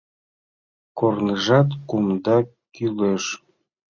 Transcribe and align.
Корныжат 0.97 1.69
кумда 1.89 2.37
кӱлеш. 2.75 3.23